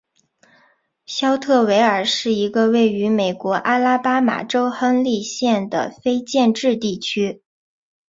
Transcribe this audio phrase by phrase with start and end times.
[1.05, 7.43] 肖特维尔是一个位于美国阿拉巴马州亨利县的非建制地区。